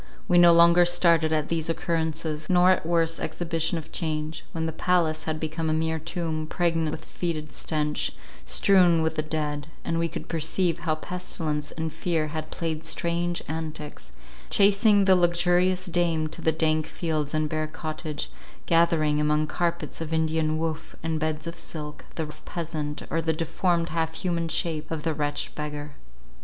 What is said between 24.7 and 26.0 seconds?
of the wretched beggar.